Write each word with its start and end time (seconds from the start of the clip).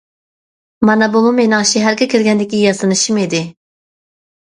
مانا 0.89 1.09
بۇمۇ 1.17 1.35
مېنىڭ 1.41 1.69
شەھەرگە 1.73 2.09
كىرگەندىكى 2.17 2.65
ياسىنىشىم 2.65 3.25
ئىدى. 3.27 3.47